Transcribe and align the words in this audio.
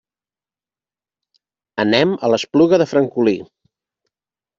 Anem 1.83 2.15
a 2.15 2.31
l'Espluga 2.35 2.81
de 2.83 2.87
Francolí. 2.95 3.35